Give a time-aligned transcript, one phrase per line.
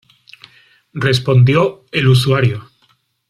[0.93, 2.71] Respondió: "el usuario".